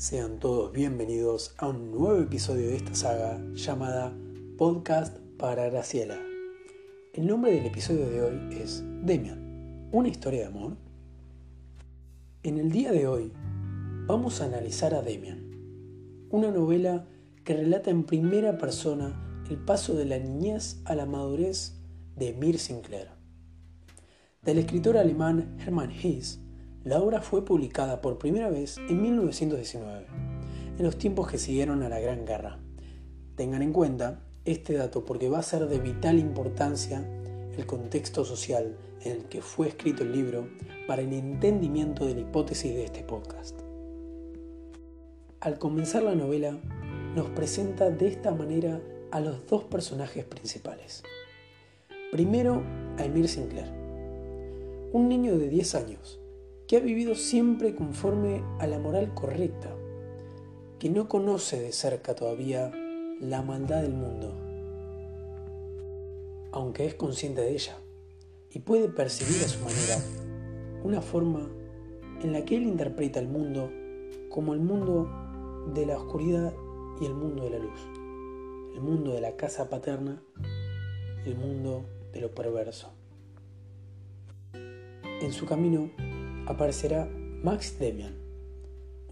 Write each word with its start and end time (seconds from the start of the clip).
Sean 0.00 0.38
todos 0.38 0.72
bienvenidos 0.72 1.54
a 1.58 1.68
un 1.68 1.90
nuevo 1.90 2.22
episodio 2.22 2.68
de 2.68 2.76
esta 2.76 2.94
saga 2.94 3.38
llamada 3.52 4.16
Podcast 4.56 5.18
para 5.36 5.68
Graciela. 5.68 6.18
El 7.12 7.26
nombre 7.26 7.52
del 7.52 7.66
episodio 7.66 8.08
de 8.08 8.22
hoy 8.22 8.56
es 8.62 8.82
Demian, 9.02 9.90
una 9.92 10.08
historia 10.08 10.40
de 10.40 10.46
amor. 10.46 10.78
En 12.42 12.56
el 12.56 12.72
día 12.72 12.92
de 12.92 13.06
hoy 13.06 13.30
vamos 14.06 14.40
a 14.40 14.46
analizar 14.46 14.94
a 14.94 15.02
Demian, 15.02 15.50
una 16.30 16.50
novela 16.50 17.06
que 17.44 17.52
relata 17.52 17.90
en 17.90 18.04
primera 18.04 18.56
persona 18.56 19.44
el 19.50 19.58
paso 19.58 19.94
de 19.94 20.06
la 20.06 20.18
niñez 20.18 20.80
a 20.86 20.94
la 20.94 21.04
madurez 21.04 21.74
de 22.16 22.32
Mir 22.32 22.58
Sinclair. 22.58 23.08
Del 24.40 24.60
escritor 24.60 24.96
alemán 24.96 25.58
Hermann 25.60 25.90
Hesse, 25.90 26.40
la 26.82 26.98
obra 26.98 27.20
fue 27.20 27.44
publicada 27.44 28.00
por 28.00 28.16
primera 28.16 28.48
vez 28.48 28.78
en 28.78 29.02
1919, 29.02 30.06
en 30.78 30.82
los 30.82 30.96
tiempos 30.96 31.28
que 31.28 31.36
siguieron 31.36 31.82
a 31.82 31.90
la 31.90 32.00
Gran 32.00 32.24
Guerra. 32.24 32.58
Tengan 33.36 33.60
en 33.60 33.72
cuenta 33.72 34.22
este 34.46 34.72
dato 34.72 35.04
porque 35.04 35.28
va 35.28 35.40
a 35.40 35.42
ser 35.42 35.66
de 35.68 35.78
vital 35.78 36.18
importancia 36.18 37.06
el 37.54 37.66
contexto 37.66 38.24
social 38.24 38.78
en 39.02 39.12
el 39.12 39.24
que 39.24 39.42
fue 39.42 39.68
escrito 39.68 40.04
el 40.04 40.12
libro 40.12 40.48
para 40.86 41.02
el 41.02 41.12
entendimiento 41.12 42.06
de 42.06 42.14
la 42.14 42.20
hipótesis 42.20 42.74
de 42.74 42.84
este 42.84 43.02
podcast. 43.02 43.60
Al 45.40 45.58
comenzar 45.58 46.02
la 46.02 46.14
novela, 46.14 46.58
nos 47.14 47.28
presenta 47.28 47.90
de 47.90 48.08
esta 48.08 48.30
manera 48.30 48.80
a 49.10 49.20
los 49.20 49.46
dos 49.46 49.64
personajes 49.64 50.24
principales. 50.24 51.02
Primero, 52.10 52.62
a 52.96 53.04
Emir 53.04 53.28
Sinclair, 53.28 53.70
un 54.92 55.08
niño 55.10 55.36
de 55.36 55.48
10 55.48 55.74
años 55.74 56.20
que 56.70 56.76
ha 56.76 56.80
vivido 56.80 57.16
siempre 57.16 57.74
conforme 57.74 58.44
a 58.60 58.68
la 58.68 58.78
moral 58.78 59.12
correcta, 59.12 59.74
que 60.78 60.88
no 60.88 61.08
conoce 61.08 61.60
de 61.60 61.72
cerca 61.72 62.14
todavía 62.14 62.70
la 63.18 63.42
maldad 63.42 63.82
del 63.82 63.92
mundo, 63.92 64.32
aunque 66.52 66.86
es 66.86 66.94
consciente 66.94 67.40
de 67.40 67.54
ella 67.54 67.76
y 68.52 68.60
puede 68.60 68.88
percibir 68.88 69.42
a 69.42 69.48
su 69.48 69.58
manera 69.64 69.96
una 70.84 71.02
forma 71.02 71.50
en 72.22 72.32
la 72.32 72.44
que 72.44 72.58
él 72.58 72.62
interpreta 72.62 73.18
el 73.18 73.26
mundo 73.26 73.68
como 74.28 74.54
el 74.54 74.60
mundo 74.60 75.10
de 75.74 75.86
la 75.86 75.96
oscuridad 75.96 76.54
y 77.00 77.04
el 77.04 77.14
mundo 77.14 77.42
de 77.42 77.50
la 77.50 77.58
luz, 77.58 77.80
el 78.76 78.80
mundo 78.80 79.12
de 79.12 79.20
la 79.20 79.34
casa 79.34 79.68
paterna 79.68 80.22
y 81.26 81.30
el 81.30 81.36
mundo 81.36 81.84
de 82.12 82.20
lo 82.20 82.32
perverso. 82.32 82.92
En 85.20 85.32
su 85.32 85.46
camino 85.46 85.90
aparecerá 86.50 87.08
Max 87.44 87.78
Demian, 87.78 88.14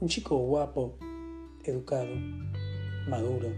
un 0.00 0.08
chico 0.08 0.38
guapo, 0.38 0.96
educado, 1.64 2.14
maduro 3.08 3.50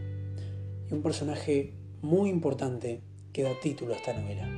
y 0.91 0.95
un 0.95 1.01
personaje 1.01 1.75
muy 2.03 2.29
importante 2.29 3.03
que 3.33 3.45
da 3.45 3.53
título 3.61 3.95
a 3.95 3.97
esta 3.97 4.12
novela 4.12 4.49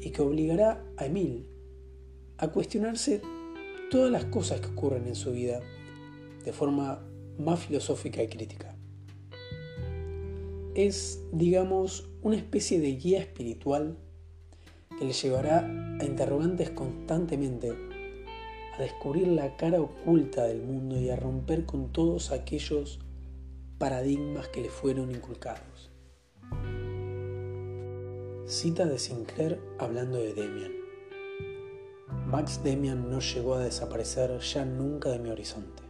y 0.00 0.10
que 0.10 0.22
obligará 0.22 0.84
a 0.96 1.06
Emil 1.06 1.48
a 2.36 2.48
cuestionarse 2.48 3.20
todas 3.90 4.12
las 4.12 4.26
cosas 4.26 4.60
que 4.60 4.68
ocurren 4.68 5.08
en 5.08 5.16
su 5.16 5.32
vida 5.32 5.60
de 6.44 6.52
forma 6.52 7.04
más 7.36 7.66
filosófica 7.66 8.22
y 8.22 8.28
crítica. 8.28 8.76
Es, 10.74 11.24
digamos, 11.32 12.08
una 12.22 12.36
especie 12.36 12.78
de 12.78 12.92
guía 12.92 13.18
espiritual 13.18 13.98
que 14.98 15.04
le 15.04 15.12
llevará 15.12 15.66
a 16.00 16.04
interrogantes 16.04 16.70
constantemente, 16.70 17.87
a 18.78 18.82
descubrir 18.82 19.26
la 19.26 19.56
cara 19.56 19.80
oculta 19.80 20.44
del 20.44 20.62
mundo 20.62 20.98
y 21.00 21.10
a 21.10 21.16
romper 21.16 21.66
con 21.66 21.90
todos 21.92 22.30
aquellos 22.30 23.00
paradigmas 23.78 24.48
que 24.48 24.62
le 24.62 24.68
fueron 24.68 25.10
inculcados. 25.10 25.90
Cita 28.46 28.86
de 28.86 28.98
Sinclair 28.98 29.60
hablando 29.78 30.18
de 30.18 30.32
Demian. 30.32 30.72
Max 32.28 32.62
Demian 32.62 33.10
no 33.10 33.18
llegó 33.18 33.54
a 33.54 33.64
desaparecer 33.64 34.38
ya 34.38 34.64
nunca 34.64 35.10
de 35.10 35.18
mi 35.18 35.30
horizonte. 35.30 35.82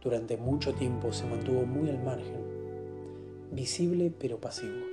Durante 0.00 0.36
mucho 0.36 0.74
tiempo 0.74 1.12
se 1.12 1.26
mantuvo 1.26 1.64
muy 1.66 1.90
al 1.90 2.02
margen, 2.02 3.50
visible 3.50 4.12
pero 4.16 4.40
pasivo 4.40 4.86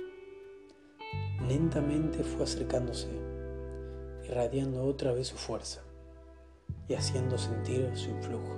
lentamente 1.48 2.22
fue 2.22 2.44
acercándose, 2.44 3.08
irradiando 4.28 4.84
otra 4.84 5.12
vez 5.12 5.28
su 5.28 5.36
fuerza 5.36 5.82
y 6.90 6.94
haciendo 6.94 7.38
sentir 7.38 7.88
su 7.94 8.10
influjo. 8.10 8.56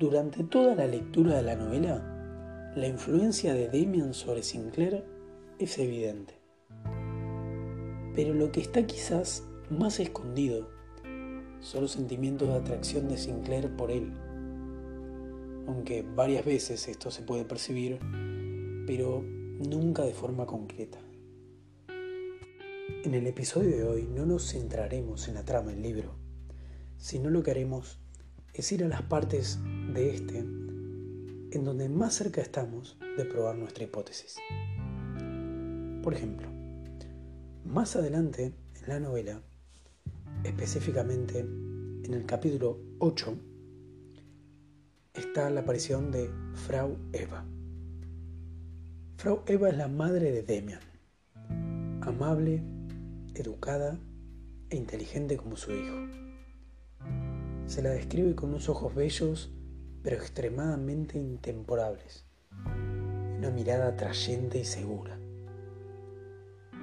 Durante 0.00 0.42
toda 0.42 0.74
la 0.74 0.88
lectura 0.88 1.36
de 1.36 1.42
la 1.42 1.54
novela, 1.54 2.72
la 2.74 2.88
influencia 2.88 3.54
de 3.54 3.68
Demian 3.68 4.12
sobre 4.12 4.42
Sinclair 4.42 5.04
es 5.60 5.78
evidente. 5.78 6.34
Pero 8.16 8.34
lo 8.34 8.50
que 8.50 8.60
está 8.60 8.84
quizás 8.84 9.46
más 9.70 10.00
escondido 10.00 10.68
son 11.60 11.82
los 11.82 11.92
sentimientos 11.92 12.48
de 12.48 12.54
atracción 12.56 13.08
de 13.08 13.16
Sinclair 13.16 13.70
por 13.76 13.92
él. 13.92 14.12
Aunque 15.68 16.02
varias 16.02 16.44
veces 16.44 16.88
esto 16.88 17.12
se 17.12 17.22
puede 17.22 17.44
percibir, 17.44 18.00
pero 18.84 19.22
nunca 19.22 20.02
de 20.02 20.12
forma 20.12 20.44
concreta. 20.44 20.98
En 23.04 23.14
el 23.14 23.26
episodio 23.26 23.76
de 23.76 23.84
hoy 23.84 24.02
no 24.04 24.26
nos 24.26 24.52
centraremos 24.52 25.26
en 25.26 25.34
la 25.34 25.44
trama 25.44 25.72
del 25.72 25.82
libro, 25.82 26.14
sino 26.98 27.30
lo 27.30 27.42
que 27.42 27.50
haremos 27.50 27.98
es 28.54 28.70
ir 28.70 28.84
a 28.84 28.88
las 28.88 29.02
partes 29.02 29.58
de 29.92 30.14
este 30.14 30.38
en 30.38 31.64
donde 31.64 31.88
más 31.88 32.14
cerca 32.14 32.40
estamos 32.40 32.96
de 33.16 33.24
probar 33.24 33.56
nuestra 33.56 33.84
hipótesis. 33.84 34.36
Por 36.02 36.14
ejemplo, 36.14 36.48
más 37.64 37.96
adelante 37.96 38.54
en 38.80 38.88
la 38.88 39.00
novela, 39.00 39.42
específicamente 40.44 41.40
en 41.40 42.14
el 42.14 42.24
capítulo 42.24 42.78
8, 43.00 43.36
está 45.14 45.50
la 45.50 45.62
aparición 45.62 46.10
de 46.12 46.30
Frau 46.54 46.96
Eva. 47.12 47.44
Frau 49.16 49.42
Eva 49.46 49.70
es 49.70 49.76
la 49.76 49.88
madre 49.88 50.30
de 50.30 50.42
Demian, 50.42 50.80
amable, 52.00 52.71
educada 53.34 53.98
e 54.70 54.76
inteligente 54.76 55.36
como 55.36 55.56
su 55.56 55.72
hijo. 55.72 55.96
Se 57.66 57.82
la 57.82 57.90
describe 57.90 58.34
con 58.34 58.50
unos 58.50 58.68
ojos 58.68 58.94
bellos 58.94 59.52
pero 60.02 60.16
extremadamente 60.16 61.18
intemporables, 61.18 62.26
una 63.38 63.50
mirada 63.50 63.88
atrayente 63.88 64.58
y 64.58 64.64
segura. 64.64 65.18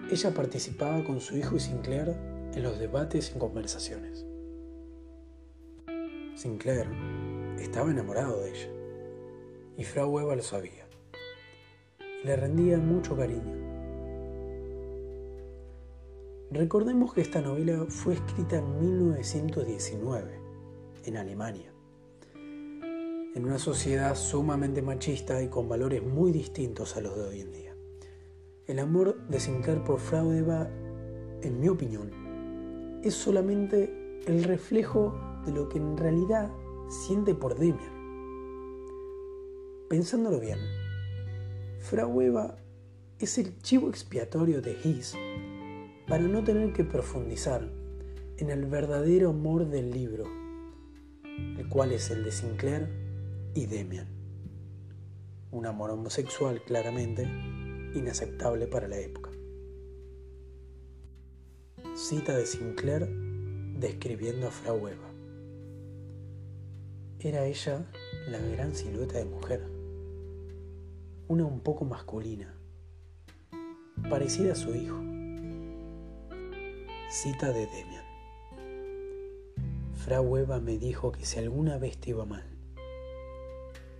Ella 0.10 0.34
participaba 0.34 1.04
con 1.04 1.20
su 1.20 1.38
hijo 1.38 1.56
y 1.56 1.60
Sinclair 1.60 2.16
en 2.54 2.64
los 2.64 2.80
debates 2.80 3.34
y 3.36 3.40
conversaciones. 3.40 4.26
Sinclair 6.36 6.88
estaba 7.60 7.92
enamorado 7.92 8.42
de 8.42 8.50
ella 8.52 8.70
y 9.78 9.84
Frau 9.84 10.20
Eva 10.20 10.36
lo 10.36 10.42
sabía 10.42 10.88
y 12.24 12.26
le 12.26 12.36
rendía 12.36 12.78
mucho 12.78 13.16
cariño. 13.16 13.69
Recordemos 16.52 17.14
que 17.14 17.22
esta 17.22 17.42
novela 17.42 17.86
fue 17.90 18.16
escrita 18.16 18.58
en 18.58 18.80
1919, 18.80 20.32
en 21.06 21.18
Alemania, 21.18 21.72
en 22.34 23.46
una 23.46 23.60
sociedad 23.60 24.16
sumamente 24.16 24.82
machista 24.82 25.44
y 25.44 25.48
con 25.48 25.70
valores 25.70 26.02
muy 26.02 26.32
distintos 26.32 26.98
a 26.98 27.02
los 27.02 27.16
de 27.16 27.22
hoy 27.22 27.42
en 27.42 27.52
día. 27.52 27.76
El 28.66 28.80
amor 28.80 29.28
de 29.28 29.40
Sinclair 29.40 29.84
por 29.84 30.00
Frau 30.00 30.32
Eva, 30.32 30.68
en 31.44 31.60
mi 31.60 31.70
opinión, 31.70 32.10
es 33.04 33.14
solamente 33.14 34.20
el 34.26 34.44
reflejo 34.44 35.14
de 35.46 35.52
lo 35.52 35.70
que 35.70 35.78
en 35.78 35.98
realidad 35.98 36.52
siente 36.90 37.36
por 37.36 37.60
Demian. 37.60 37.94
Pensándolo 39.88 40.40
bien, 40.40 40.58
Frau 41.78 42.20
Eva 42.22 42.56
es 43.20 43.38
el 43.38 43.56
chivo 43.62 43.88
expiatorio 43.88 44.64
de 44.64 44.72
His 44.84 45.16
para 46.10 46.24
no 46.24 46.44
tener 46.44 46.74
que 46.74 46.84
profundizar 46.84 47.70
en 48.38 48.50
el 48.50 48.66
verdadero 48.66 49.30
amor 49.30 49.70
del 49.70 49.92
libro, 49.92 50.26
el 51.58 51.70
cual 51.70 51.92
es 51.92 52.10
el 52.10 52.24
de 52.24 52.32
Sinclair 52.32 52.90
y 53.54 53.68
Demian. 53.68 54.08
Un 55.52 55.68
amor 55.68 55.92
homosexual 55.92 56.62
claramente 56.66 57.24
inaceptable 57.94 58.68
para 58.68 58.88
la 58.88 58.98
época. 58.98 59.30
Cita 61.96 62.36
de 62.36 62.46
Sinclair 62.46 63.08
describiendo 63.78 64.48
a 64.48 64.52
Frau 64.52 64.88
Eva. 64.88 65.10
Era 67.20 67.46
ella 67.46 67.86
la 68.28 68.40
gran 68.40 68.74
silueta 68.74 69.18
de 69.18 69.26
mujer 69.26 69.80
una 71.30 71.46
un 71.46 71.60
poco 71.60 71.86
masculina, 71.86 72.52
parecida 74.10 74.54
a 74.54 74.56
su 74.56 74.74
hijo. 74.74 75.09
Cita 77.12 77.52
de 77.52 77.66
Demian. 77.66 78.06
Fra 79.96 80.22
Hueva 80.22 80.60
me 80.60 80.78
dijo 80.78 81.12
que 81.12 81.26
si 81.26 81.40
alguna 81.40 81.80
vez 81.80 81.98
te 81.98 82.12
iba 82.12 82.24
mal, 82.24 82.44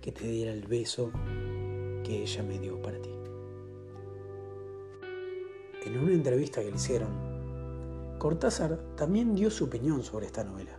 que 0.00 0.12
te 0.12 0.28
diera 0.28 0.52
el 0.52 0.64
beso 0.68 1.10
que 2.04 2.22
ella 2.22 2.44
me 2.44 2.60
dio 2.60 2.80
para 2.80 3.02
ti. 3.02 3.10
En 5.84 5.98
una 5.98 6.12
entrevista 6.12 6.60
que 6.60 6.70
le 6.70 6.76
hicieron, 6.76 8.16
Cortázar 8.20 8.78
también 8.94 9.34
dio 9.34 9.50
su 9.50 9.64
opinión 9.64 10.04
sobre 10.04 10.26
esta 10.26 10.44
novela. 10.44 10.78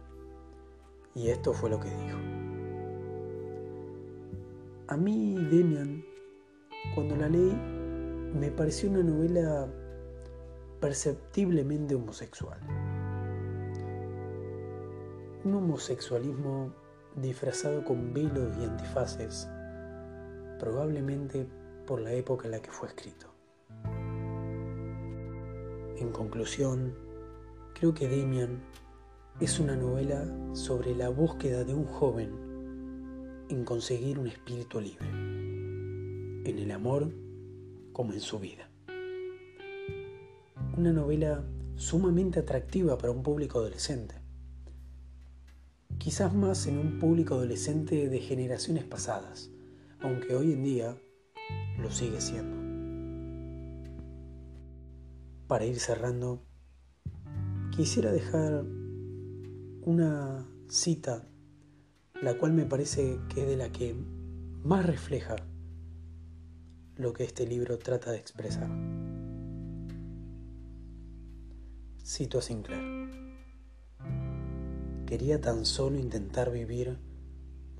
Y 1.13 1.27
esto 1.27 1.51
fue 1.51 1.69
lo 1.69 1.81
que 1.81 1.89
dijo. 1.89 2.17
A 4.87 4.95
mí, 4.95 5.35
Demian, 5.35 6.05
cuando 6.95 7.17
la 7.17 7.27
leí, 7.27 7.51
me 8.39 8.51
pareció 8.51 8.89
una 8.89 9.03
novela 9.03 9.67
perceptiblemente 10.81 11.93
homosexual. 11.93 12.59
Un 15.45 15.53
homosexualismo 15.53 16.73
disfrazado 17.15 17.85
con 17.85 18.13
velos 18.13 18.57
y 18.57 18.63
antifaces, 18.63 19.47
probablemente 20.59 21.47
por 21.85 22.01
la 22.01 22.13
época 22.13 22.45
en 22.45 22.51
la 22.51 22.61
que 22.61 22.71
fue 22.71 22.87
escrito. 22.87 23.27
En 25.97 26.11
conclusión, 26.11 26.95
creo 27.75 27.93
que 27.93 28.07
Demian 28.07 28.59
es 29.39 29.59
una 29.59 29.75
novela 29.75 30.25
sobre 30.53 30.95
la 30.95 31.09
búsqueda 31.09 31.63
de 31.63 31.75
un 31.75 31.85
joven 31.85 33.45
en 33.49 33.63
conseguir 33.65 34.17
un 34.17 34.27
espíritu 34.27 34.79
libre, 34.79 35.07
en 35.09 36.57
el 36.57 36.71
amor 36.71 37.11
como 37.93 38.13
en 38.13 38.19
su 38.19 38.39
vida. 38.39 38.70
Una 40.77 40.93
novela 40.93 41.43
sumamente 41.75 42.39
atractiva 42.39 42.97
para 42.97 43.11
un 43.11 43.23
público 43.23 43.59
adolescente 43.59 44.21
quizás 46.01 46.33
más 46.33 46.65
en 46.65 46.79
un 46.79 46.97
público 46.97 47.35
adolescente 47.35 48.09
de 48.09 48.19
generaciones 48.19 48.83
pasadas, 48.83 49.51
aunque 49.99 50.35
hoy 50.35 50.51
en 50.51 50.63
día 50.63 50.97
lo 51.77 51.91
sigue 51.91 52.19
siendo. 52.19 52.57
Para 55.45 55.65
ir 55.65 55.79
cerrando, 55.79 56.41
quisiera 57.69 58.11
dejar 58.11 58.65
una 59.83 60.49
cita, 60.69 61.27
la 62.19 62.35
cual 62.39 62.53
me 62.53 62.65
parece 62.65 63.19
que 63.29 63.43
es 63.43 63.47
de 63.47 63.57
la 63.57 63.71
que 63.71 63.95
más 64.63 64.83
refleja 64.83 65.35
lo 66.95 67.13
que 67.13 67.25
este 67.25 67.45
libro 67.45 67.77
trata 67.77 68.11
de 68.11 68.17
expresar. 68.17 68.90
Cito 72.03 72.39
a 72.39 72.41
Sinclair. 72.41 73.09
Quería 75.05 75.39
tan 75.39 75.65
solo 75.65 75.99
intentar 75.99 76.51
vivir 76.51 76.97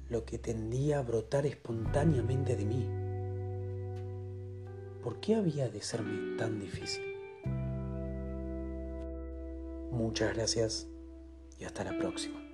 lo 0.10 0.26
que 0.26 0.38
tendía 0.38 1.00
a 1.00 1.02
brotar 1.02 1.46
espontáneamente 1.46 2.56
de 2.56 2.66
mí. 2.66 2.88
¿Por 5.02 5.20
qué 5.20 5.36
había 5.36 5.70
de 5.70 5.82
serme 5.82 6.38
tan 6.38 6.60
difícil? 6.60 7.04
Muchas 9.92 10.36
gracias 10.36 10.88
y 11.58 11.64
hasta 11.64 11.84
la 11.84 11.98
próxima. 11.98 12.51